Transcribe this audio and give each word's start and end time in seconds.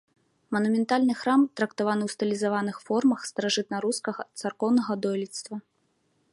Манументальны 0.55 1.13
храм 1.21 1.41
трактаваны 1.61 2.03
ў 2.07 2.15
стылізаваных 2.15 2.77
формах 2.87 3.19
старажытнарускага 3.31 4.21
царкоўнага 4.43 4.93
дойлідства. 5.07 5.55